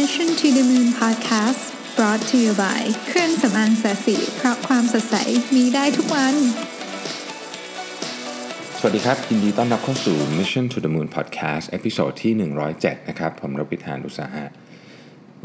[0.00, 1.62] Mission to the Moon Podcast
[1.96, 5.16] brought to you by เครื่องสำอางศศิเพราะความสดใส
[5.54, 6.34] มีได้ทุกวัน
[8.78, 12.32] สวัสดีครับ ยินดีต้อนรับเข้าสู่ Mission to the Moon Podcast episode ที่
[12.70, 14.44] 107 นะครับ ผมรวิศ หาญอุตสาหะ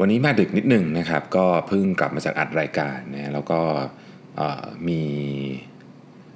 [0.00, 3.60] วันนี้มาดึกนิดหนึ่งนะครับ ก็เพิ่งกลับมาจากอัดรายการนะแล้วก็
[4.88, 5.02] มี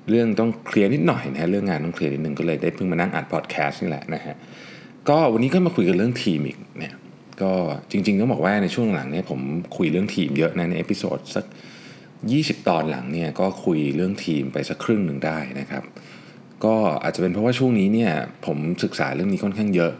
[0.08, 4.34] เรื่องต้องเคลียร์นิดหน่อยนะฮะเรื่องงานต้องเคลียร์นิดหนึ่งก็เลยได้เพิ่งมานั่งอัดพอดแคสต์นี่แหละนะฮะ
[5.08, 6.94] ก็วันนี้ก็มาคุยกันเรื่องทีมอีกเนี่ย
[7.40, 7.52] ก็
[7.90, 9.40] จริงๆต้องบอกว่าในช่วงหลังเนี่ยผม
[9.76, 11.44] คุยเรื่องทีมเยอะนะใน episode สัก
[12.06, 15.84] 20 ตอนหลังเนี่ยก็คุยเรื่องทีมไปสักครึ่งหนึ่งได้นะครับ
[16.64, 18.12] ก็อาจจะเป็นเพราะว่าช่วงนี้เนี่ย
[18.46, 19.92] ผมศึกษาเรื่องนี้ค่อนข้างเยอะ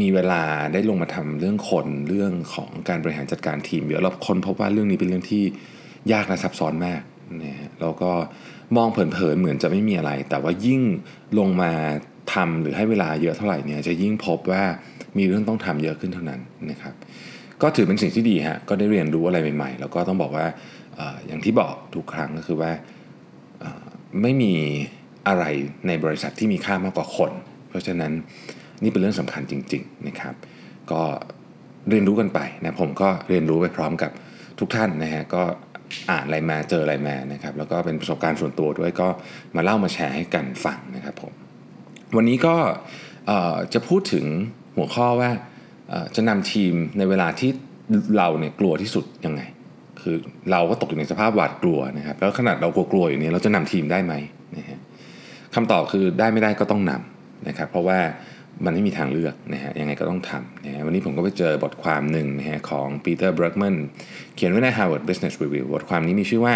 [0.00, 5.42] มีเวลาได้ลงมาทำเรื่องคนเรื่องของการบริหารจัดการทีมเยอะแล้วคนพบว่าเรื่องนี้เป็นเรื่องที่
[6.12, 7.02] ยากและซับซ้อนมาก
[7.44, 8.10] นะฮะแล้วก็
[8.76, 10.80] มองเผินๆเหมือนจะไม่มีอะไร แต่ว่ายิ่ง
[11.38, 11.72] ลงมา
[12.32, 14.64] ทำหรือให้เวลาเยอะเท่าไหร่เนี่ยจะยิ่งพบว่า
[15.18, 16.94] มีเรื่องต้องทำเยอะขึ้นเท่านั้นนะครับ
[17.62, 20.46] ก็ถือเป็นสิ่งที่ดีฮะก็ได้เรียนรู้อะไรใหม่ๆ แล้วก็ต้องบอกว่า
[20.98, 22.72] ออย่างที่บอกทุกครั้งก็คือว่า
[24.22, 24.52] ไม่มี
[25.28, 25.44] อะไร
[25.86, 27.30] ในบริษัทที่มีค่ามากกว่าคน
[27.68, 28.12] เพราะฉะนั้น
[28.82, 30.34] นี่เป็นเรื่องสำคัญจริง ๆนะครับ
[30.92, 31.02] ก็
[31.90, 34.10] เรียนรู้กันไปนะผมก็เรียนรู้ไปพร้อมกับ
[34.58, 35.42] ทุกท่านนะฮะก็
[36.10, 39.08] อ่านอะไรมาเจออะไรมานะครับ แล้วก็เป็นประสบการณ์ส่วนตัวด้วยก็
[39.56, 41.32] มาเล่ามาแชร์ให้กันฟังนะครับผม
[42.16, 42.56] วันนี้ก็
[43.74, 44.26] จะพูดถึง
[44.76, 45.30] หัวข้อว่า
[46.16, 47.50] จะนำทีมในเวลาที่
[48.16, 49.42] เราเนี่ยกลัวที่สุดยังไง
[50.02, 50.16] คือ
[50.50, 54.14] เราก็ตกอยู่ในสภาพหวาดกลัวนะครับแล้วขนาดเรากลัวๆอยู่นี้เราจะนำทีมได้ไหม
[54.56, 54.78] นะฮะ
[55.54, 57.98] คำตอบคือได้ไม่ได้ก็ต้องนำนะครับ เพราะว่า
[58.64, 63.76] มันไม่มีทางเลือกนะฮะยังไงก็ต้องทำนะฮะวันนี้ผมก็ไปเจอบทความหนึ่งนะฮะของปีเตอร์บรักแมน
[64.34, 66.54] เขียนไว้ใน Harvard Business Review บทความนี้มีชื่อว่า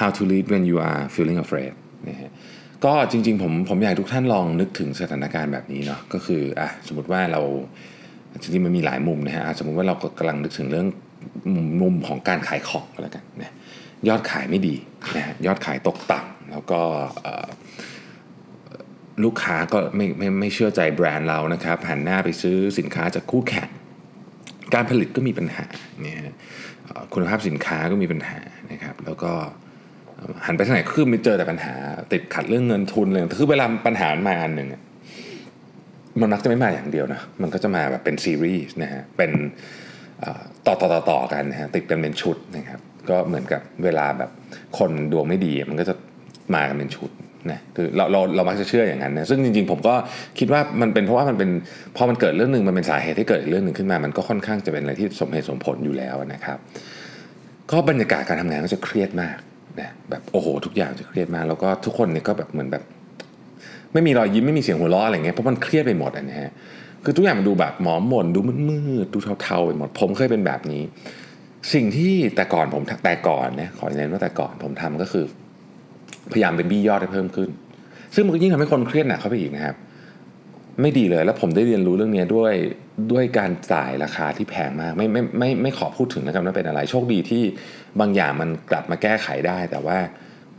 [0.00, 1.72] How to Lead When You Are Feeling Afraid
[2.08, 2.30] นะฮะ
[2.84, 7.40] ก็จริงๆผมผมอยากให้ทุกท่านลองนึกถึงสถานการณ์แบบนี้เนาะก็คืออะสมมติว่าเรา
[8.42, 10.86] จริงๆมันมีหลายมุมนะฮะสมมติว่าเรากำลังนึกถึงเรื่อง
[11.82, 13.54] มุมของการขายของก็แล้วกันนะ
[14.08, 14.76] ยอดขายไม่ดี
[15.16, 16.80] นะฮะยอดขายตกต่ำแล้วก็
[19.24, 23.68] ลูกค้าก็ไม่ไม่ไม่เชื่อใจแบรนด์เรานะครับหันหน้าไปซื้อสินค้าจากคู่แข่ง
[24.74, 25.64] การผลิตก็มีปัญหา
[26.02, 26.18] เนี่ย
[27.12, 28.38] คุณภาพสินค้าก็มีปัญหา
[28.72, 29.32] นะครับ แล้วก็
[30.46, 31.74] หันไปทางไหนคือไม่เจอแต่ปัญหา
[32.12, 34.68] ติดขัดเรื่องเงินทุนเลยคือเวลาปัญหามันมาอันหนึ่ง
[36.20, 39.30] มันมักจะไม่มาอย่างเดียวนะมันก็จะมาแบบเป็นซีรีส์นะฮะเป็น
[40.66, 44.30] ต่อต่อต่อต่อกันนะฮะติดกันเป็นชุดนะครับ ก็เหมือนกับเวลาแบบ
[44.78, 45.94] คนดวงไม่ดีมันก็จะ
[46.54, 47.10] มากันเป็นชุด
[47.50, 49.94] นะคือเราเราเรามักจะเชื่ออย่างนั้นนะซึ่งจริงๆ ผมก็
[50.38, 51.50] คิดว่ามันเป็นเพราะว่ามันเป็น
[51.96, 56.58] พอมันเกิดเรื่องหนึ่งมันเป็นสาเหตุให้เกิดอีกเรื่องหนึ่งขึ้นมา มันก็ค่อนข้างจะเป็นอะไรที่สมเหตุสมผลอยู่แล้วนะครับ
[57.70, 59.36] ก็บรรยากาศการทำงานก็จะเครียดมาก
[59.80, 62.82] นะแบบโอ้โห ทุกอย่างจะเครียดมากแล้วก็ทุกคนเนี่ยก็แบบเหมือนแบบ
[63.92, 66.50] ไม่มีรอยยิ้มไม่มีเสียงหัวเราะอะไรเงี้ยเพราะมันเครียดไปหมดอะนะฮะ
[67.04, 70.82] คือทุกอย่างมันดูแบบหมอหม่นดูมืดๆดูเทาๆไปหมด ผมเคยเป็นแบบนี้
[71.74, 75.24] สิ่งที่แต่ก่อนผมแต่ก่อนนะขอเน้นว่าแต่ก่อนผมทำก็คือ
[76.32, 77.50] พยายามเป็นบี้ยอดให้เพิ่มขึ้น
[78.14, 79.76] ซึ่งมันก็ยิ่งทำให้คนเครียดหนักเข้าไปอีกนะครับ
[80.80, 82.54] ไม่ดีเลย แล้วผมได้เรียนรู้เรื่องนี้ด้วย
[83.12, 87.42] ด้วยการจ่ายราคาที่แพงมาก ไม่ไม่ไม่ไม่ขอพูดถึงนะครับว่าเป็นอะไร โชคดีที่
[88.00, 89.98] บางอย่างมันกลับมาแก้ไขได้ แต่ว่า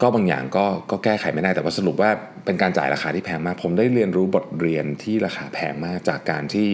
[0.01, 2.09] ก็บางอย่างก็ก็แก้ไขไม่ได้แต่ว่าสรุปว่า
[2.45, 6.69] เป็นการจ่ายราคาที่แพงมาก ผมได้เรียนรู้บทเรียนที่ราคาแพงมากจากการที่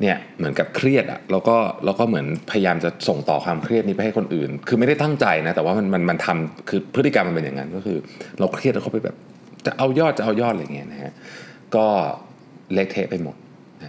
[0.00, 7.98] เนี่ยเหมือนกับเครียดอะแล้วก็แล้วก็เหมือนพยายามจะส่งต่อความเครียดนี้ไปให้คนอื่น คือไม่ได้ตั้งใจนะแต่ว่ามันมันมันทำคือพฤติกรรมมันเป็นอย่างนั้นก็คือ
[8.38, 9.16] เราเครียดแล้วเขาไปแบบ
[9.66, 11.12] จะเอายอดจะเอายอดอะไรเงี้ยนะฮะ
[11.76, 11.86] ก็
[12.72, 13.36] เละเทะไปหมด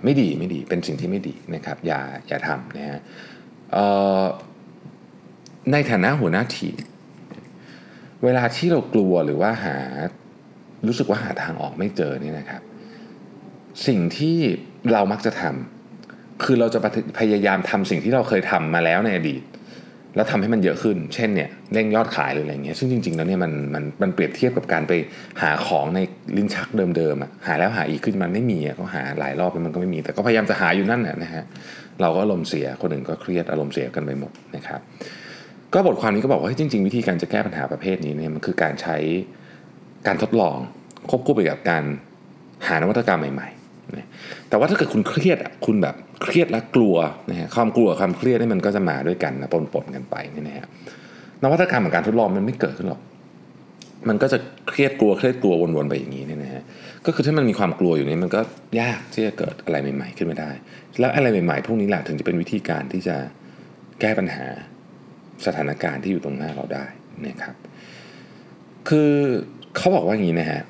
[0.04, 3.00] ไม่ดีไม่ดีเป็นสิ่งที่ไม่ดีนะครับอย่าอย่าทำนะฮะ
[5.72, 6.76] ในฐานะหัวหน้าทีม
[8.24, 9.76] เวลาที่เรากลัวหรือว่าหา
[10.88, 12.62] รู้สึกว่าหาทางออกไม่เจอเนี่ยนะครับ
[13.88, 14.38] สิ่งที่
[14.92, 16.80] เรามักจะทำคือเราจะ
[17.20, 19.42] พยายามทำสิ่งที่เราเคยทำมาแล้วในอดีต
[20.16, 24.94] แล้วทำให้มันเยอะขึ้น เช่นเนี่ยเร่งยอดขายหรืออะไรเงี้ย ซึ่งจริงๆ แล้วเนี่ยมันมันมันเปรียบเทียบกับการไป
[25.42, 26.00] หาของใน
[26.38, 26.68] ลิ้นชัก
[26.98, 31.44] เดิมๆอะหาแล้วหาอีกขึ้นมันไม่มีอะก็หาหลายรอบแล้วมันก็ไม่มี แต่ก็พยายามจะหาอยู่นั่นแหละนะฮะ
[32.02, 34.82] เราก็อารมณ์เสียคนอื่นก็เครียดอารมณ์เสียกันไปหมดนะครับ
[35.74, 38.98] ก็บทความนี้ก็บอกว่าเฮ้จริง ๆ วิธีการจะแก้ปัญหาประเภทนี้เนี่ยมันคือการใช้
[40.08, 40.58] การทดลอง
[41.10, 41.84] ควบคู่ไปกับการ
[42.68, 43.61] หานวัตกรรมใหม่ๆ
[44.50, 46.96] แต่ว่าถ้าเกิดคุณเครียดอะคุณแบบเครียดและกลัว
[47.30, 50.66] นะฮะความกลัวความเครียดนี่มันก็จะมาด้วยกันนะปนๆกันไปนี่นะฮะ
[51.44, 53.02] นวัตกรรมของการทดลองมันไม่เกิดขึ้นหรอก
[54.10, 54.38] มันก็จะ
[54.70, 56.64] เครียดกลัวเครียดกลัววนๆไปอย่างนี้เนี่ยนะฮะ
[57.06, 58.42] ก็คือถ้ามันมีความกลัวอยู่นี่มันก็
[58.80, 60.52] ยากที่จะเกิดอะไรใหม่ ๆ ขึ้นมาได้
[61.00, 63.16] แล้วอะไรใหม่ๆ พวกนี้แหละถึงจะเป็นวิธีการที่จะ
[64.02, 64.46] แก้ปัญหา
[65.46, 66.86] สถานการณ์ที่อยู่ตรงหน้าเราได้
[67.28, 67.56] นะครับ
[68.90, 69.14] คือ
[69.76, 70.62] เขาบอกว่าอย่างนี้นะฮะ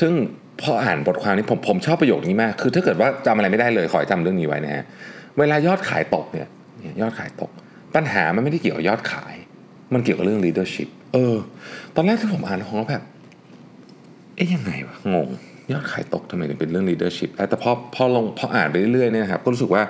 [0.00, 0.12] ซึ่ง
[0.62, 4.84] พออ่านบทความนี้ผมผมชอบประโยคนี้มาก คือถ้าเกิดว่าจำอะไรไม่ได้เลยขอให้จำเรื่องนี้ไว้นะฮะ
[5.38, 6.48] เวลายอดขายตกเนี่ย
[7.00, 7.50] ยอดขายตก
[7.94, 9.34] ปัญหามันไม่ได้เกี่ยวกับยอดขาย
[9.94, 11.36] มันเกี่ยวกับเรื่อง leadership เออ
[11.94, 13.02] ตอนแรกที่ผมอ่านผมก็แบบ
[14.34, 15.28] เอ๊ยยังไงวะงง
[15.72, 19.82] ยอดขายตกทำไมถึงเป็นเรื่อง leadership แต่พอพอลงพออ่านไปเรื่อยๆเนี่ยครับก็รู้สึกว่า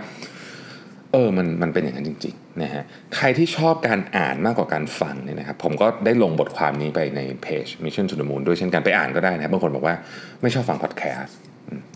[1.14, 2.84] เออมันมันเป็นอย่างนั้นจริงๆนะฮะ
[3.16, 9.94] ใครที่ชอบการอ่านมากกว่าการฟังเนี่ยนะครับผมก็ได้ลงบทความนี้ไปในเพจ Mission to the Moon ด้วยเช่นกันไปอ่านก็ได้นะบางคนบอกว่า
[10.42, 11.36] ไม่ชอบฟังพอดแคสต์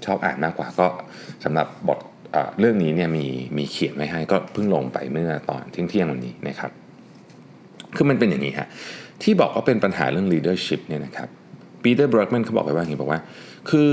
[0.04, 0.86] ชอบอ่านมากกว่าก็
[1.44, 1.98] สำหรับบท
[2.60, 3.26] เรื่องนี้เนี่ยมี
[3.58, 6.70] มีเขียนไว้ให้ก็เพิ่งลงไปเมื่อตอนเที่ยงวันนี้นะครับ
[7.96, 8.68] คือมันเป็นอย่างนี้ฮะ
[9.22, 11.28] ที่บอกว่าเป็นปัญหาเรื่อง leadership เนี่ยนะครับ
[11.82, 13.20] ปีเตอร์บรอกแมนเขาบอกไว้ว่าอย่างนี้บอกว่า
[13.70, 13.92] คือ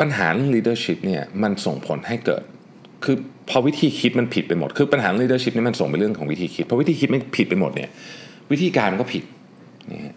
[0.00, 2.42] ปัญหาเรื่อง leadership เนี่ยมันส่งผลให้เกิด
[3.04, 3.16] คือ
[3.48, 7.90] พอวิธีคิดมันผิดไปหมด คือปัญหา leadership นี่มันส่งไปเรื่องของวิธีคิดพอวิธีคิดไม่ผิดไปหมดเนี่ย
[8.52, 9.24] วิธีการมันก็ผิด
[9.90, 10.14] นี่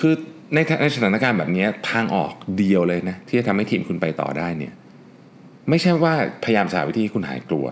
[0.00, 0.12] คือ
[0.54, 4.72] ในในสถานการณ์แบบนี้ทางออกเดียวเลยนะที่จะทำให้ทีมคุณไปต่อได้เนี่ย
[5.68, 7.66] ไม่ใช่ว่าพยายามสาวิธีคุณหายกลัว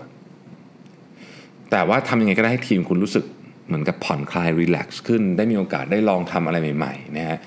[1.71, 3.25] แต่ว่าทำยังไงก็ได้ให้ทีมคุณรู้สึก
[3.67, 7.37] เหมือนกับผ่อนคลายรีแลกซ์ขึ้น ได้มีโอกาสได้ลองทำอะไรใหม่ๆนะฮะ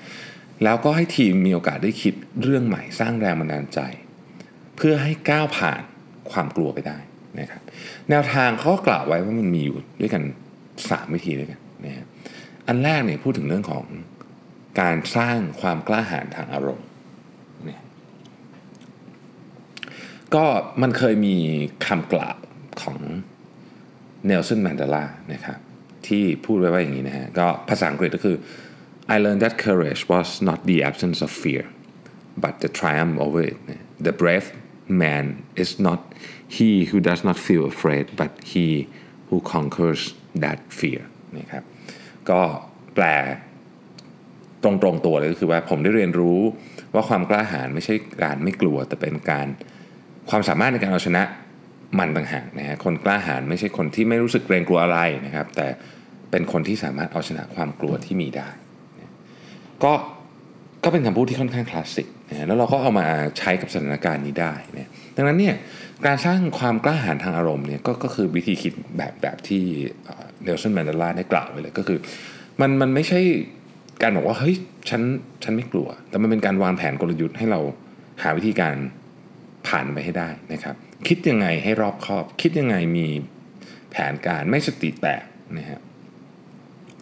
[0.63, 2.13] แล้วก็ให้ทีมมีโอกาสได้คิด
[2.43, 3.79] เรื่องใหม่สร้างแรงบันดาลใจ
[4.75, 5.81] เพื่อให้ก้าวผ่าน
[6.33, 6.97] ความกลัวไปได้
[7.39, 7.61] นะครับ
[8.09, 10.23] แนวทางเขากล่าวไว้ว่ามันมีอยู่ด้วยกัน
[10.69, 12.05] 3 วิธีด้วยกันนะฮะ
[12.67, 13.85] อันแรกเนี่ยพูดถึงเรื่องของ
[14.81, 16.87] การสร้างความกล้าหาญทางอารมณ์
[17.65, 17.81] เนี่ย
[20.35, 20.45] ก็
[20.81, 21.35] มันเคยมี
[21.87, 22.37] คำกล่าว
[22.81, 22.97] ของ
[24.25, 25.59] เนลสันแมนเดลานะครับ
[26.07, 28.37] ที่พูดไว้ว่าอย่างนี้นะฮะก็ภาษาอังกฤษก็คือ
[29.13, 31.63] I learned that courage was not the absence of fear
[32.43, 33.57] but the triumph over it
[34.07, 34.47] the brave
[34.87, 35.25] man
[35.63, 35.99] is not
[36.55, 38.67] he who does not feel afraid but he
[39.27, 40.01] who conquers
[40.43, 41.01] that fear
[41.37, 41.63] นะครับ
[42.29, 42.41] ก็
[42.95, 43.05] แปล
[44.63, 46.39] ตรงๆตัวเลยก็คือว่าผมได้เรียนรู้
[46.93, 49.47] ว่าความกล้าหาญไม่ใช่การไม่กลัว แต่เป็นการ
[50.29, 51.23] ความสามารถในการเอาชนะ
[51.99, 55.67] มันต่างหากนะฮะคนกล้าหาญไม่ใช่คนที่ไม่รู้สึกเกรงกลัวอะไรนะครับ แต่
[56.31, 58.49] เป็นคนที่สามารถเอาชนะความกลัวที่มีได้
[59.83, 59.93] ก็
[60.83, 63.07] ก็เป็นคำพูดที่ค่อนข้างคลาสสิกนะแล้วเราก็เอามา
[63.37, 65.55] ใช้กับสถานการณ์นี้ได้นะดังนั้นเนี่ย
[66.05, 69.63] การสร้างความกล้าหาญทางอารมณ์เนี่ยกก็คือวิธีคิดแบบแบบที่
[70.43, 71.99] เนลสันแมนเดลาได้กล่าวไว้เลยก็คือ
[72.61, 73.19] มันมันไม่ใช่
[74.01, 74.55] การบอกว่าเฮ้ย
[74.89, 75.01] ฉัน
[75.43, 77.59] ฉันไม่กลัว แต่มันเป็นการวางแผนกลยุทธ์ให้เรา
[78.23, 78.75] หาวิธีการ
[79.67, 80.75] ผ่านไปให้ได้นะครับ
[81.07, 83.07] คิดยังไงให้รอบคอบ คิดยังไงมี
[83.91, 85.23] แผนการไม่สติแตก
[85.57, 85.79] นะฮะ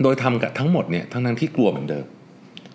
[0.03, 2.05] โดยทำกับทั้งหมดเนี่ยทั้งนั้นที่กลัวเหมือนเดิม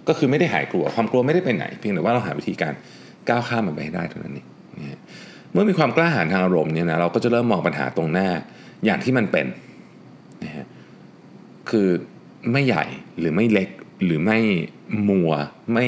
[0.08, 2.72] ก็คือไม่ได้หายกลัว ความกลัวไม่ได้ไปไหน เพียงแต่ว่าเราหาวิธีการ
[3.28, 4.46] ก้าวข้ามมันไปให้ได้เท่านั้นเอง
[5.52, 8.28] เมื่อมีความกล้าหาญทางอารมณ์เนี่ยนะเราก็จะเริ่มมองปัญหาตรงหน้า
[8.84, 9.46] อย่างที่มันเป็น
[10.44, 10.66] นะฮะ
[11.70, 11.88] คือ
[12.52, 12.84] ไม่ใหญ่
[13.18, 13.68] หรือไม่เล็ก
[14.04, 14.38] หรือไม่
[15.08, 15.30] มัว
[15.72, 15.86] ไม่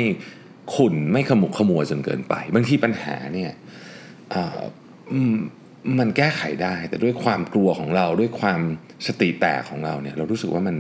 [0.75, 3.53] ขุ่นไม่ขมุกขมัวจนเกินไป บางทีปัญหาเนี่ย
[5.99, 8.61] มันแก้ไขได้ แต่ด้วยความกลัวของเราด้วยความ
[9.07, 10.77] สติแตกของเราเนี่ย เรารู้สึกว่ามัน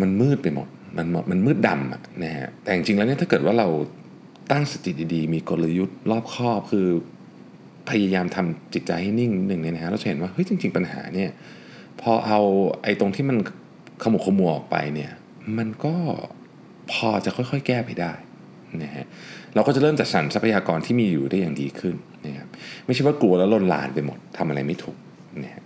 [0.00, 3.68] มันมืดไปหมด มันมันมืดดำนะฮะแต่จริงๆแล้วเนี่ยถ้าเกิดว่าเรา
[4.50, 6.86] ตั้งสติดีๆ มีกลยุทธ์รอบคอบคือ
[7.88, 11.30] พยายามทำจิตใจให้นิ่งหนึ่งเนี่ยนะฮะเราจะเห็นว่าเฮ้ยจริง ๆ ปัญหาเนี่ย
[12.00, 12.40] พอเอา
[12.82, 13.36] ไอ้ตรงที่มัน
[14.02, 15.12] ขมุกขมัวออกไปเนี่ย
[15.58, 15.94] มันก็
[16.92, 18.12] พอจะค่อยๆ แก้ไปได้
[18.82, 19.04] นะฮะ
[19.54, 21.94] เราก็จะเริ่มจัดสรรทรัพยากรที่มีอยู่ได้อย่างดีขึ้น
[22.26, 22.48] นะครับ
[22.86, 24.96] ไม่ใช่ว่ากลัวแล้วลนลานไปหมดทำอะไรไม่ถูก
[25.44, 25.64] นะฮะ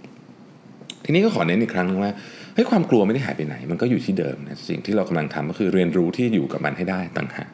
[1.04, 2.12] ทีนี้ก็ขอเน้นอีกครั้งนึงว่า
[2.60, 7.50] ฮ้ยความกลัวไม่ได้หายไปไหน มันก็อยู่ที่เดิมนะสิ่งที่เรากำลังทำก็คือเรียนรู้ที่อยู่กับมันให้ได้ต่างหาก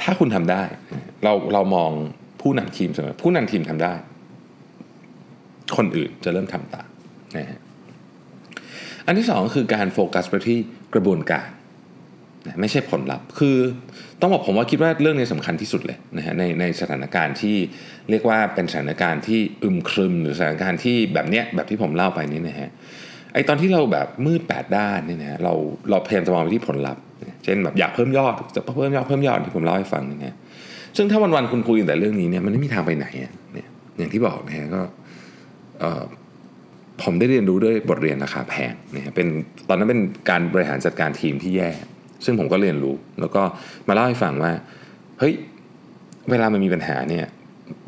[0.00, 0.62] ถ้าคุณทำได้
[1.24, 1.90] เราเรามอง
[2.40, 3.94] ผู้นำทีมเสมอผู้นำทีมทำได้
[5.76, 6.88] คนอื่นจะเริ่มทำตาม
[7.36, 7.60] นะฮะ
[9.06, 10.58] อันที่สองคือการโฟกัสไปที่
[10.94, 11.48] กระบวนการ
[12.60, 13.56] ไม่ใช่ผลลัพธ์คือ
[14.20, 17.56] ต้องบอกผมว่าคิดว่าเรื่องนี้สำคัญที่สุดเลยนะฮะในในสถานการณ์ที่
[18.10, 22.70] เรียกว่าเป็นสถานการณ์ที่อึมครึม หรือสถานการณ์ที่แบบเนี้ยแบบที่ผมเล่าไปนี่นะฮะ
[23.34, 25.54] ไอตอนที่เราแบบมืดแปดด้านนี่นะฮะเรา
[25.90, 27.02] เราพยายามจะมองไปที่ผลลัพธ์
[27.44, 30.36] เช่นแบบอยากเพิ่มยอดจะเพิ่มยอดเพิ่มยอดที่ผมเล่าให้ฟังนี่นะ
[30.96, 33.06] ซึ่งถ้าวันๆคุณคุยแต่เรื่องนี้เนี่ยมันไม่มีทางไปไหน
[33.52, 33.68] เนี่ย
[33.98, 34.82] อย่างที่บอกนะฮะก็
[37.02, 39.26] ผมได้เรียนรู้ด้วยบทเรียนราคาแพงนี่ยเป็น
[39.68, 41.70] ตอนนั้นเป็นการบริหารจัดการทีมที่แย่
[42.24, 43.42] ซึ่งผมก็เรียนรู้ แล้วก็
[43.88, 44.52] มาเล่าให้ฟังว่า
[45.18, 45.34] เฮ้ย
[46.30, 47.26] เวลามันมีปัญหาเนี่ย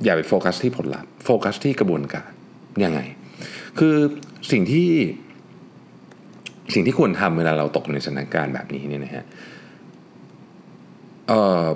[0.05, 2.31] อย่าไปโฟกัสที่ผลลัพธ์โฟกัสที่กระบวนการ
[2.85, 3.01] ยังไง
[3.79, 3.95] คือ
[4.53, 4.91] สิ่งที่
[6.75, 9.25] สิ่งที่ควรทำเวลาเราตกในสถานการณ์แบบนี้เนี่ยนะฮะ
[11.29, 11.67] เออ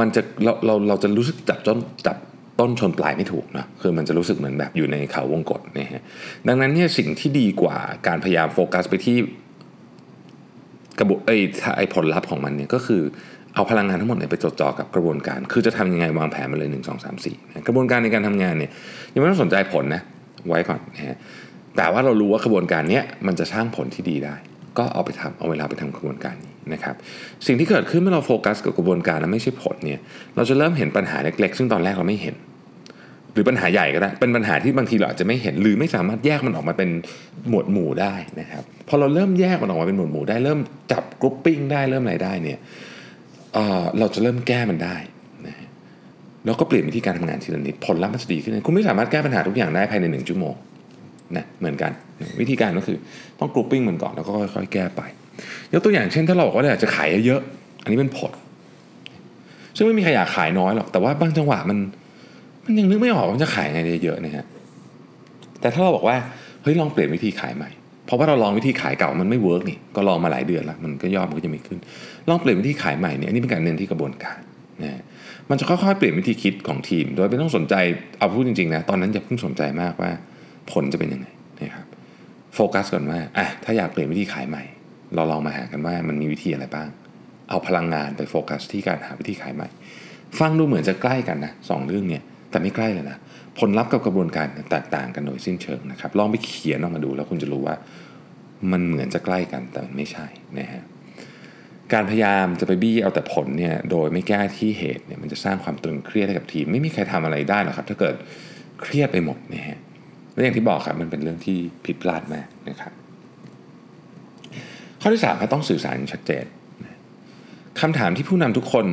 [0.00, 2.16] มันจะเราเราเราจะรู้สึกจับต้นจับ
[2.60, 6.02] ต้นชนปลายไม่ถูกนะคือมันจะรู้สึกเหมือนแบบอยู่ในเขาวงกฏนะฮะ
[6.48, 7.76] ดังนั้นเนี่ยสิ่งที่ดีกว่า
[8.06, 9.16] การพยายามโฟกัสไปที่
[11.00, 11.36] กระบวนไอ้
[11.76, 13.02] ไอ้ผลลัพธ์ของมันเนี่ยก็คือ
[13.54, 18.70] เอาพลังงานทั้งหมดเนี่ยไปจดจ่อกับกระบวนการ คือจะทำยังไงวางแผนมาเลย1 2 3 4 กระบวนการในการทำงานเนี่ย
[19.14, 20.02] ยังไม่ต้องสนใจผลนะ
[20.48, 21.16] ไว้ก่อนนะฮะ
[21.76, 24.34] แต่ว่าเรารู้ว่ากระบวนการนี้มันจะสร้างผลที่ดีได้
[24.78, 26.94] ก็เอาไปทำเอาเวลาไปทำกระบวนการนี้นะครับ
[27.46, 30.00] สิ่งที่เกิดขึ้นเมื่อเราโฟกัสกับกระบวนการและไม่ใช่ผลเนี่ย
[30.36, 32.34] เราจะเริ่มเห็นปัญหาเล็กๆ ซึ่งตอนแรกเราไม่เห็น
[33.34, 36.90] หรือปัญหาใหญ่ก็ได้ เป็นปัญหาที่บางทีเราอาจจะไม่เห็น หรือไม่สามารถแยกมันออกมาเป็น
[37.48, 40.58] หมวดหมู่ได้นะครับ พอเราเริ่มแยกมันออกมาเป็นหมวดหมู่ได้ เริ่ม
[40.92, 42.58] จับ grouping ได้ เริ่มอะไรได้เนี่ย
[43.54, 44.96] เราจะเริ่มแก้มันได้
[45.46, 45.54] นะ
[46.44, 50.54] แล้วก็เปลี่ยนวิธีการทำงานทีละนิด ผลลัพธ์มันจะดีขึ้น คุณไม่สามารถแก้ปัญหาทุกอย่างได้ภายในหนึ่งชั่วโมง
[51.36, 51.90] นะเหมือนกัน
[52.40, 52.96] วิธีการก็คือ
[53.38, 55.00] ต้อง grouping มันก่อนแล้วก็ค่อยๆแก้ไป
[55.72, 57.40] ยกตัวอย่างเช่นถ้าเราบอกว่าอยากจะขายเยอะ
[57.82, 58.32] อันนี้เป็นผล
[59.76, 61.78] ซึ่งไม่มีใครอยากขายน้อยหรอก แต่ว่าบางจังหวะมัน
[62.64, 64.44] มันยังนึกไม่ออกว่าจะขายไงเยอะๆนะฮะ
[65.60, 66.16] แต่ถ้าเราบอกว่า
[66.62, 67.70] เฮ้ยลองเปลี่ยนวิธีขายใหม่
[68.06, 71.78] เพราะว่าเราลองวิธีขายเก่ามันไม่ work นี่ก็ลองมาหลายเดือนแล้วมันก็ยอดมันก็จะไม่ขึ้น
[72.28, 74.38] ลองเปลี่ยนวิธีขายใหม่เนี่ยอันนี้เป็นการเน้นที่กระบวนการ
[74.82, 75.00] นะ
[75.50, 77.74] มันจะค่อยๆเปลี่ยนวิธีคิดของทีม โดยไม่ต้องสนใจ
[78.18, 80.10] เอาพูดจริงๆนะตอนนั้นอย่าเพิ่งสนใจมากว่า
[80.72, 81.26] ผลจะเป็นยังไง
[81.60, 81.86] นะครับ
[82.54, 84.62] โฟกัสก่อนว่าอะถ้าอยากเปลี่ยนวิธีขายใหม่
[85.14, 86.88] เราลองมาหากันว่ามันมีวิธีอะไรบ้าง
[87.50, 89.68] เอาพลังงานไปโฟกัสที่การหาวิธีขายใหม่
[90.38, 93.18] ฟังดูเหมือนจะใกล้กันนะสองเรื่องเนี่ย แต่ไม่ใกล้เลยนะ
[93.58, 97.74] ผลลัพธ์กับกระบวนการแตกต่างกันโดยสิ้นเชิงนะครับลองไปเขียนออกมาดูแล้วคุณจะรู้ว่า
[98.72, 100.26] มันเหมือนจะใกล้กันแต่มันไม่ใช่
[100.58, 100.82] นะฮะ
[101.92, 108.14] การพยายามจะไปบี้เอาแต่ผลเนี่ยโดยไม่แก้ที่เหตุเนี่ยมันจะสร้างความตึงเครียดให้กับทีม ไม่มีใครทำอะไรได้หรอกครับ ถ้าเกิด
[108.82, 109.78] เครียดไปหมดนะฮะ
[110.34, 112.92] และอย่างที่บอกครับมันเป็นเรื่องที่ผิดพลาดมากนะครับ
[115.00, 116.44] ข้อที่สามครับต้องสื่อสารชัดเจน
[117.80, 118.86] คำถามที่ผู้นำทุกคน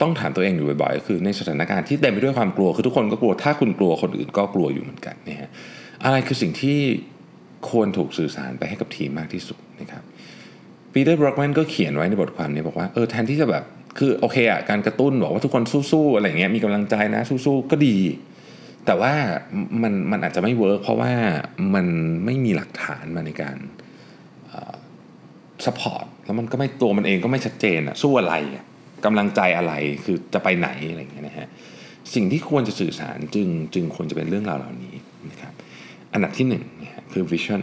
[0.00, 5.50] ต้องถามตัวเองอยู่บ่อยๆคือในสถานการณ์ที่เต็มไปด้วยความกลัวคือทุกคนก็กลัวถ้าคุณกลัวคนอื่นก็กลัวอยู่เหมือนกันนะฮะ
[6.04, 6.78] อะไรคือสิ่งที่
[7.70, 10.02] ควรถูกสื่อสารไปให้กับทีมมากที่สุดนะครับ
[10.92, 13.64] ปีเตอร์บล็อกแมนก็เขียนไว้ในบทความนี้บอกว่าเออแทนที่จะแบบ
[13.98, 17.96] คือโอเคอะการกระตุ้นบอกว่าทุกคนสู้ๆอะไรเงี้ยมีกำลังใจนะสู้ๆก็ดี
[18.86, 19.12] แต่ว่า
[19.82, 21.12] มันมันอาจจะไม่ work เพราะว่า
[21.74, 21.86] มัน
[22.24, 23.56] ไม่มีหลักฐานมาในการ
[25.64, 28.64] support แล้วมันก็ไม่ตัวมันเองก็ไม่ชัดเจนอะสู้อะไรอะ
[29.04, 29.72] กำลังใจอะไร
[30.04, 31.48] คือจะไปไหนอะไรอย่างเงี้ยนะฮะ
[32.14, 34.94] สิ่งที่ควรจะสื่อสารจึงจึงควรจะเป็นเรื่องราวเหล่านี้
[35.30, 35.52] นะครับ
[36.12, 37.62] อันดับที่หนึ่งนะฮะคือ vision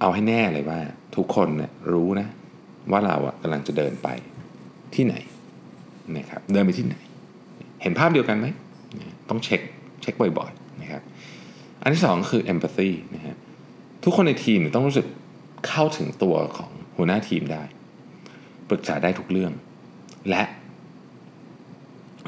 [0.00, 0.80] เอาให้แน่เลยว่า
[1.16, 2.28] ทุกคนเนี่ยรู้นะ
[2.90, 4.08] ว่าเราอะกำลังจะเดินไป
[4.94, 5.14] ที่ไหน
[6.16, 6.96] นะครับเดินไปที่ไหน
[7.82, 8.46] เห็นภาพเดียวกันไหม
[9.28, 9.60] ต้องเช็ค
[10.02, 11.02] เช็คบ่อยๆนะครับ
[11.82, 13.36] อันที่สองคือ empathy นะฮะ
[14.04, 15.06] ทุกคนในทีมต้องรู้สึก
[15.68, 17.62] เข้าถึงตัวของหัวหน้าทีมได้
[18.68, 19.52] ปรึกษาได้ทุกเรื่อง
[20.30, 20.42] และ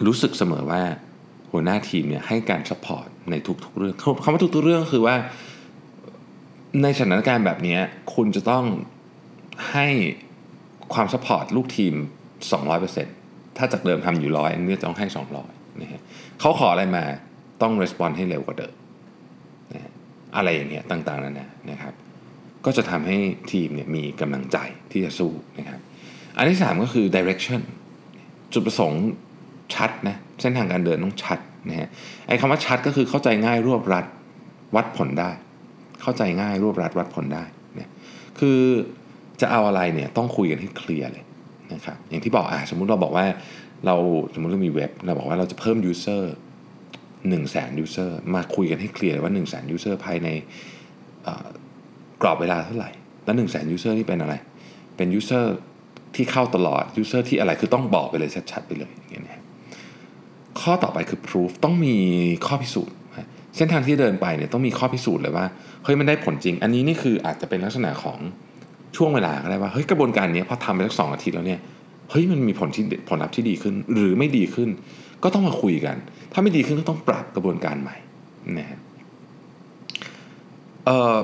[0.06, 0.82] รู้สึกเสมอว่า
[1.50, 3.34] หัวหน้าทีมเนี่ยให้การ support ใน
[3.64, 5.16] ทุกๆเรื่องคำว่าทุกๆเรื่องคือว่า
[6.82, 7.78] ในสถานการณ์แบบนี้
[8.14, 8.64] คุณจะต้อง
[9.72, 9.88] ให้
[10.94, 11.94] ความสปอร์ตลูกทีม
[12.76, 15.06] 200%ถ้าจากเดิมทำอยู่ร้อยอันนี้ต้องให้
[15.44, 16.00] 200นะฮะ
[16.40, 17.04] เขาขออะไรมา
[17.62, 18.74] ต้องรีสปอนส์ให้เร็วกว่าเดิม
[19.72, 19.92] นะ
[20.36, 21.94] อะไรอย่างเงี้ยต่างๆนั่นนะนะครับ
[22.64, 23.18] ก็จะทำให้
[23.52, 24.58] ทีมเนี่ยมีกำลังใจ
[24.92, 25.80] ที่จะสู้นะครับ
[26.36, 27.60] อันที่ 3 ก็คือ direction
[28.52, 29.02] จุดประสงค์
[29.74, 31.38] ชัดนะเส้นทางการเดินต้องชัด
[31.68, 31.88] นะฮะ
[32.28, 34.04] ไอ้คำว่าชัดก็คือเข้าใจง่ายรวบรัด
[34.76, 35.30] วัดผลได้
[36.02, 37.88] เข้าใจง่ายรวบรัดวัดผลได้เนี่ย
[38.38, 38.58] คือ
[39.40, 41.24] จะเอาอะไรเนี่ยต้องคุยกันให้เคลียร์เลย
[41.72, 43.26] นะครับอย่างที่บอกอะสมมุติเราบอกว่า
[43.86, 43.94] เรา
[44.34, 46.34] สมมติเรามีเว็บเราบอกว่าเราจะเพิ่ม user
[47.28, 50.28] หนึ่งแสน user มาคุยกันให้เคลียร์ว่าหนึ่งแสน user ภายใน
[52.22, 52.90] กรอบเวลาเท่าไหร่
[53.24, 54.34] แล้วหนึ่งแสน user นี่เป็นอะไร
[54.96, 55.54] เป็น user
[56.16, 59.42] ที่เข้าตลอด user ที่อะไรคือต้องบอกไปเลยชัดๆไปเลยอย่างเงี้ยนะ
[60.60, 61.96] ข้อต่อไปคือ proof ต้องมี
[62.46, 62.96] ข้อพิสูจน์
[63.56, 65.46] เส้นทางที่เดินไปเนี่ยต้องมีข้อพิสูจน์เลยว่า
[65.84, 68.18] เฮ้ยมันได้ผลจริง อันนี้นี่คืออาจจะเป็นลักษณะของ
[68.96, 71.60] ช่วงเวลาก็ได้ว่าเฮ้ยกระบวนการนี้พอทำไปสักสองอาทิตย์แล้วเนี่ย
[72.10, 74.68] เฮ้ยมันมีผลที่ผลลัพธ์ที่ดีขึ้น หรือไม่ดีขึ้น
[75.22, 75.96] ก็ต้องมาคุยกัน
[76.32, 77.96] ถ้าไม่ดีขึ้นก็ต้องปรับกระบวนการใหม่
[78.58, 78.78] นะฮะ
[80.84, 81.16] เอ่อ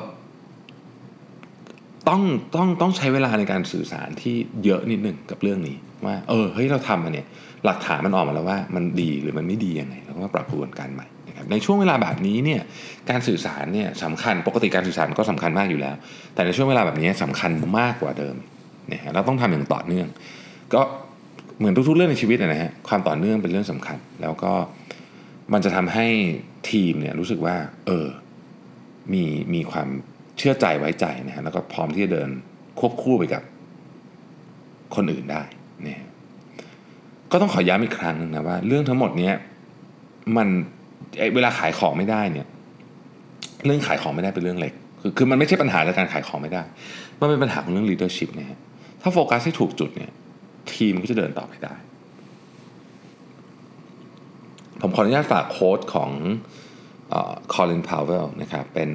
[2.09, 2.23] ต้อง
[2.55, 7.27] ต้องต้องใช้เวลาในการสื่อสารที่เยอะนิดหนึ่งกับเรื่องนี้ ว่า เออเฮ้ยเราทำมาเนี่ย
[7.65, 12.61] หลักฐานมันออกมาแล้วว่ามันดีหรือมันไม่ดียังไงเราก็มาปรับกระบวนการใหม่นะครับในช่วงเวลาแบบนี้เนี่ย
[13.11, 15.95] การสื่อสารเนี่ยสำคัญปกติการสื่อสารก็สำคัญมากอยู่แล้ว
[16.35, 18.37] แต่ในช่วงเวลาแบบนี้สำคัญมากกว่าเดิม
[18.89, 20.09] เนี่ยเราต้องทำอย่างต่อเนื่อง
[20.75, 20.83] ก็
[21.59, 24.53] เหมือนทุกๆเรื่องในชีวิตนะฮะความต่อเนื่องเป็นเรื่องสำคัญ แล้วก็
[25.53, 26.07] มันจะทำให้
[26.71, 27.57] ทีมเนี่ยรู้สึกว่า
[27.87, 28.07] เออ
[29.13, 29.89] มีมีความ
[30.39, 32.29] เชื่อใจไว้ใจนะฮะแล้วก็พร้อมที่จะเดิน
[32.79, 33.43] ควบคู่ไปกับ
[34.95, 35.43] คนอื่นได้
[35.83, 36.01] เนี่ย
[37.33, 39.35] ก็ต้องขอย้ำอีกครั้งนึงนะว่า เรื่องทั้งหมดเนี้ย
[40.37, 40.49] มัน
[41.35, 42.47] เวลาขายของไม่ได้เนี่ย
[43.67, 46.63] เรื่องขายของไม่ได้เป็นเรื่องเล็ก คือคือมันไม่ใช่ปัญหาในการขายของไม่ได้
[47.21, 48.59] มันเป็นปัญหาของเรื่อง leadership นะฮะ
[49.03, 50.11] ถ้าโฟกัสให้ถูกจุดเนี่ย
[50.73, 51.75] ทีมก็จะเดินต่อไปได้
[54.81, 56.11] ผมขออนุญาตฝากโค้ดของ
[57.53, 58.91] คอลินพาวเวลนะครับ เป็น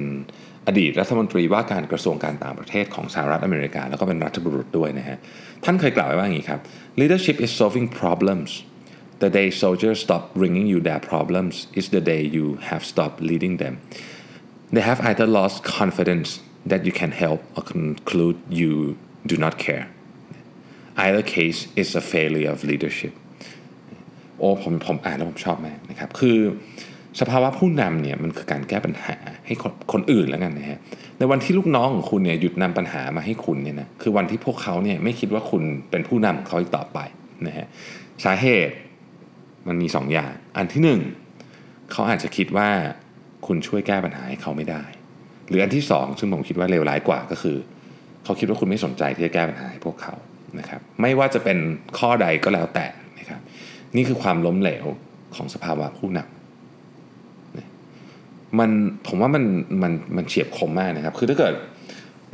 [0.68, 5.18] อดีตรัฐมนตรีว่าการกระทรวงการต่างประเทศของสหรัฐอเมริกา แล้วก็เป็นรัฐบุรุษด้วยนะฮะ
[5.64, 6.60] ท่านเคยกล่าวไว้ว่าอย่างนี้ครับ
[7.00, 8.50] leadership is solving problems
[9.22, 13.54] the day soldiers stop bringing you their problems is the day you have stopped leading
[13.62, 13.74] them
[14.74, 16.28] they have either lost confidence
[16.70, 18.72] that you can help or conclude you
[19.30, 19.84] do not care
[21.04, 23.14] either case is a failure of leadership
[24.38, 26.38] โอ้ผมผมอ่านแล้วผมชอบมากนะครับ คือ
[27.20, 30.78] สภาวะผู้นำเนี่ยมันคือการแก้ปัญหาให้คนคนอื่นแล้วกันนะฮะ
[31.18, 36.98] ในวันที่ลูกน้องของคุณเนี่ยหยุดนำปัญหามาให้คุณเนี่ยนะคือวันที่พวกเขาเนี่ยไม่คิดว่าคุณเป็นผู้นำของเขาอีกต่อไป
[37.46, 37.66] นะฮะ
[38.24, 38.74] สาเหตุ
[39.68, 40.98] มันมี2ออย่าง อันที่
[41.36, 42.68] 1เขาอาจจะคิดว่า
[43.46, 44.82] คุณช่วยแก้ปัญหาให้เขาไม่ได้
[45.48, 47.56] หรืออันที่ 2 ซึ่งผมคิดว่าเลวร้ายกว่าก็คือ
[48.24, 50.14] เขาคิดว่าคุณไม่สนใจที่จะแก้ปัญหาให้พวกเขา
[50.58, 51.58] นะครับไม่ว่าจะเป็น
[51.98, 52.86] ข้อใดก็แล้วแต่
[53.18, 53.40] นะครับ
[53.96, 54.86] นี่คือความล้มเหลว
[55.36, 56.37] ของสภาวะผู้นำ
[58.58, 58.70] มัน
[59.06, 59.44] ผมว่ามัน
[59.82, 61.54] มันมันเฉียบคมมากนะครับ คือถ้าเกิด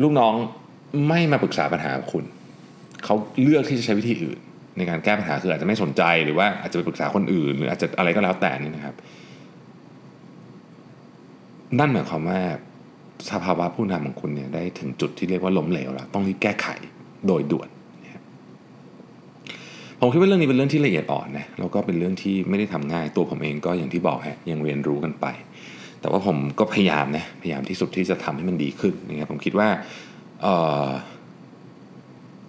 [0.03, 0.35] ลูกน้อง
[1.09, 2.25] ไม่มาปรึกษาปัญหาคุณ
[3.05, 4.39] เขาเลือกที่จะใช้วิธีอื่น
[4.77, 8.95] ในการแก้ปัญหาคืออาจจะไม่สนใจหรือว่าอาจจะไปปรึกษาคนอื่น หรืออาจจะอะไรก็แล้วแต่นี่นะครับ
[11.79, 12.41] นั่นหมายความว่า
[13.31, 16.67] สภาวะผู้นำของคุณเนี่ยได้ถึงจุดที่เรียกว่าล้มเหลวแล้วต้องรีบแก้ไข
[17.27, 17.69] โดยด่วน
[20.01, 25.27] ผมคิดว่าเรื่องนี้เป็นเรื่องที่ละเอียดอ่อนนะแล้วก็เป็นเรื่องที่ไม่ได้ทำง่ายตัวผมเองก็อย่างที่บอกฮะยังเรียนรู้กันไป
[26.05, 29.69] แต่ว่าผมก็พยายามนะพยายามที่สุดที่จะทำให้มันดีขึ้นนะครับผมคิดว่า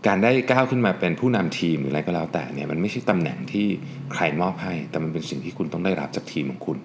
[0.08, 3.68] การได้ก้าวขึ้นมาเป็นผู้นำทีมหรืออะไรก็แล้วแต่เนี่ยมันไม่ใช่ตำแหน่งที่
[4.14, 6.78] ใครมอบให้ แต่มันเป็นสิ่งที่คุณต้องได้รับจากทีมของคุณ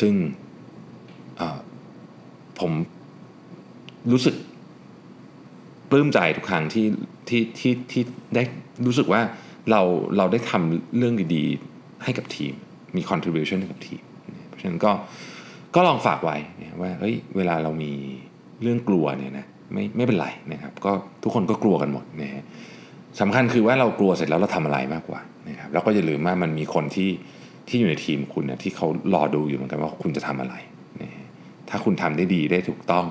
[0.00, 0.12] ซึ่ง
[2.60, 2.72] ผม
[4.12, 4.34] รู้สึก
[5.90, 6.86] ปลื้มใจทุกครั้งที่
[7.28, 8.02] ที่ที่ที่
[8.34, 8.42] ได้
[8.86, 9.20] รู้สึกว่า
[9.70, 9.82] เรา
[10.16, 12.52] เราได้ทำเรื่องดีๆให้กับทีม
[12.96, 14.02] มี contribution ให้กับทีม
[14.48, 14.92] เพราะฉะนั้นก็
[15.74, 16.36] ก็ลองฝากไว้
[16.80, 17.92] ว่าเฮ้ยเวลาเรามี
[18.62, 22.44] เรื่องกลัวเนี่ยนะไม่ไม่เป็นไรนะครับ ก็ทุกคนก็กลัวกันหมดนะฮะ
[23.20, 27.10] สำคัญคือว่าเรากลัวเสร็จแล้วเราทำอะไรมากกว่านะครับแล้วก็อย่าลืมว่ามันมีคนที่
[27.68, 30.54] ที่อยู่ในทีมคุณเนี่ยที่เขารอดูอยู่เหมือนกันว่าคุณจะทำอะไร
[31.00, 31.10] นะ
[31.68, 33.06] ถ้าคุณทำได้ดีได้ถูกต้อง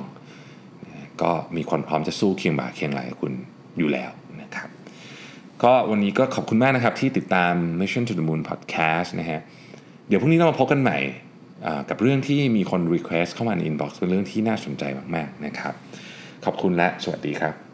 [0.85, 3.31] นะก็มีคนพร้อมจะสู้เคียงบ่าเคียงไหล่คุณ
[3.77, 4.69] อยู่แล้วนะครับ
[5.63, 9.41] ก็วันนี้ก็ขอบคุณมากนะครับที่ติดตาม Mission to the Moon Podcast นะฮะ
[10.07, 10.97] เดี๋ยวพรุ่งนี้เรามาพบกันใหม่
[11.89, 14.83] กับเรื่องที่มีคน request เข้ามาใน inbox เป็นเรื่องที่น่าสนใจ
[15.15, 15.73] มากๆนะครับ
[16.45, 17.68] ขอบคุณและสวัสดีครับ